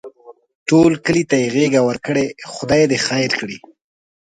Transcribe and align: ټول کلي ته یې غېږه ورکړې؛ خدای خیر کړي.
ټول 0.69 0.91
کلي 1.05 1.23
ته 1.29 1.35
یې 1.41 1.47
غېږه 1.55 1.81
ورکړې؛ 1.89 2.25
خدای 2.53 2.83
خیر 3.07 3.31
کړي. 3.39 3.57